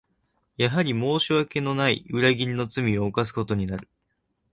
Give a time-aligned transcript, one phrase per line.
[0.57, 3.87] やはり申し訳のない裏切りの罪を犯すことになる